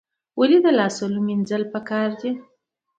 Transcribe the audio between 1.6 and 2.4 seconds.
پکار دي؟